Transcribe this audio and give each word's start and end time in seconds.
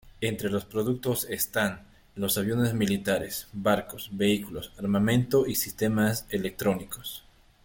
Entre 0.19 0.49
los 0.49 0.65
productos 0.65 1.25
están 1.29 1.85
los 2.15 2.35
aviones 2.39 2.73
militares, 2.73 3.49
barcos, 3.53 4.09
vehículos, 4.11 4.71
armamento 4.79 5.45
y 5.45 5.53
sistemas 5.53 6.25
electrónicos. 6.31 7.23